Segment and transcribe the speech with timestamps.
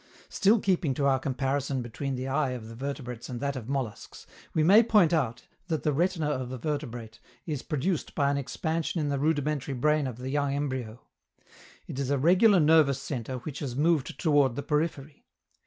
[0.29, 4.63] Still keeping to our comparison between the eye of vertebrates and that of molluscs, we
[4.63, 9.09] may point out that the retina of the vertebrate is produced by an expansion in
[9.09, 11.01] the rudimentary brain of the young embryo.
[11.85, 15.23] It is a regular nervous centre which has moved toward the periphery.